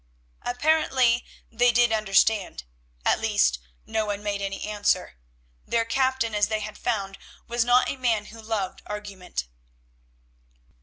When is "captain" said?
5.85-6.33